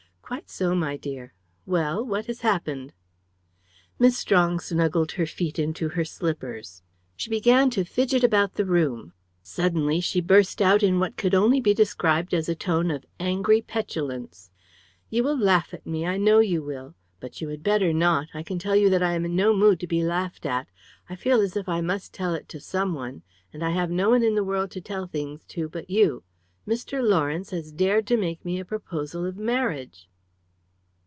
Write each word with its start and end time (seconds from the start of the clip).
"Quite 0.31 0.49
so, 0.49 0.73
my 0.73 0.95
dear. 0.95 1.33
Well, 1.65 2.05
what 2.05 2.27
has 2.27 2.39
happened?" 2.39 2.93
Miss 3.99 4.17
Strong 4.17 4.61
snuggled 4.61 5.11
her 5.13 5.25
feet 5.25 5.59
into 5.59 5.89
her 5.89 6.05
slippers. 6.05 6.81
She 7.17 7.29
began 7.29 7.69
to 7.71 7.83
fidget 7.83 8.23
about 8.23 8.53
the 8.53 8.63
room. 8.63 9.11
Suddenly 9.43 9.99
she 9.99 10.21
burst 10.21 10.61
out 10.61 10.83
in 10.83 10.99
what 11.01 11.17
could 11.17 11.35
only 11.35 11.59
be 11.59 11.73
described 11.73 12.33
as 12.33 12.47
a 12.47 12.55
tone 12.55 12.91
of 12.91 13.05
angry 13.19 13.61
petulance. 13.61 14.51
"You 15.09 15.25
will 15.25 15.37
laugh 15.37 15.73
at 15.73 15.85
me 15.85 16.05
I 16.07 16.15
know 16.15 16.39
you 16.39 16.63
will. 16.63 16.95
But 17.19 17.41
you 17.41 17.49
had 17.49 17.61
better 17.61 17.91
not. 17.91 18.27
I 18.33 18.41
can 18.41 18.57
tell 18.57 18.77
you 18.77 18.89
that 18.89 19.03
I 19.03 19.11
am 19.15 19.25
in 19.25 19.35
no 19.35 19.53
mood 19.53 19.81
to 19.81 19.87
be 19.87 20.01
laughed 20.01 20.45
at. 20.45 20.69
I 21.09 21.15
feel 21.17 21.41
as 21.41 21.57
if 21.57 21.67
I 21.67 21.81
must 21.81 22.13
tell 22.13 22.33
it 22.35 22.47
to 22.47 22.61
some 22.61 22.93
one, 22.93 23.21
and 23.51 23.65
I 23.65 23.71
have 23.71 23.91
no 23.91 24.11
one 24.11 24.23
in 24.23 24.35
the 24.35 24.45
world 24.45 24.71
to 24.71 24.79
tell 24.81 25.07
things 25.07 25.43
to 25.47 25.67
but 25.67 25.89
you 25.89 26.23
Mr. 26.65 27.03
Lawrence 27.05 27.49
has 27.49 27.73
dared 27.73 28.07
to 28.07 28.15
make 28.15 28.45
me 28.45 28.61
a 28.61 28.63
proposal 28.63 29.25
of 29.25 29.35
marriage." 29.35 30.07